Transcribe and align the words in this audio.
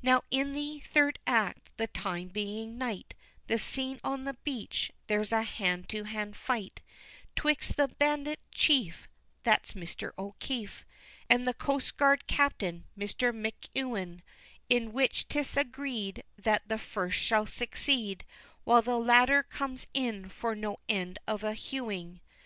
Now 0.00 0.22
in 0.30 0.54
the 0.54 0.80
third 0.86 1.18
act, 1.26 1.68
the 1.76 1.86
time 1.88 2.28
being 2.28 2.78
night, 2.78 3.12
The 3.46 3.58
scene 3.58 4.00
on 4.02 4.24
the 4.24 4.32
beach, 4.32 4.90
there's 5.06 5.32
a 5.32 5.42
hand 5.42 5.90
to 5.90 6.04
hand 6.04 6.34
fight 6.34 6.80
'Twixt 7.34 7.76
the 7.76 7.86
Bandit 7.86 8.40
chief 8.50 9.06
(That's 9.42 9.74
Mr. 9.74 10.12
O'Keefe) 10.16 10.86
And 11.28 11.46
the 11.46 11.52
coastguard 11.52 12.26
captain, 12.26 12.86
Mr. 12.96 13.34
McEwen, 13.34 14.22
In 14.70 14.94
which 14.94 15.28
'tis 15.28 15.58
agreed 15.58 16.24
That 16.38 16.66
the 16.68 16.78
first 16.78 17.18
shall 17.18 17.44
succeed, 17.44 18.24
While 18.64 18.80
the 18.80 18.96
latter 18.98 19.42
comes 19.42 19.86
in 19.92 20.30
for 20.30 20.54
no 20.54 20.78
end 20.88 21.18
of 21.26 21.44
a 21.44 21.52
hewing. 21.52 22.22